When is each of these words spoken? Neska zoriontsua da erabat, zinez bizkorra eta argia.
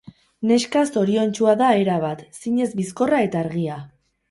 Neska 0.51 0.81
zoriontsua 0.95 1.53
da 1.61 1.69
erabat, 1.83 2.25
zinez 2.39 2.69
bizkorra 2.83 3.23
eta 3.29 3.45
argia. 3.47 3.81